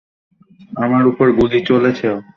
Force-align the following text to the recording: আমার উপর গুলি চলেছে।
আমার 0.77 1.03
উপর 1.07 1.27
গুলি 1.37 1.59
চলেছে। 1.65 2.05